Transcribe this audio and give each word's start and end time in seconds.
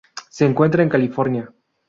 Se 0.31 0.47
encuentra 0.47 0.81
en 0.81 0.89
California. 0.89 1.53